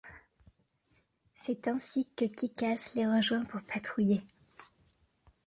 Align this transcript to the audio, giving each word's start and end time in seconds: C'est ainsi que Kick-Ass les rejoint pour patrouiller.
C'est 1.35 1.67
ainsi 1.67 2.07
que 2.15 2.25
Kick-Ass 2.25 2.95
les 2.95 3.05
rejoint 3.05 3.45
pour 3.45 3.61
patrouiller. 3.61 4.23